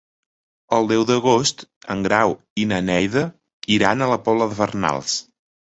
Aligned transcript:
El 0.77 0.87
deu 0.91 1.05
d'agost 1.09 1.61
en 1.97 2.01
Grau 2.09 2.35
i 2.63 2.67
na 2.73 2.81
Neida 2.89 3.25
iran 3.79 4.01
a 4.07 4.11
la 4.17 4.21
Pobla 4.27 4.51
de 4.55 4.61
Farnals. 4.65 5.23